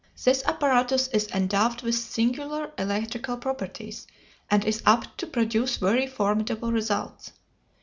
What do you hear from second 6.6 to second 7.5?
results.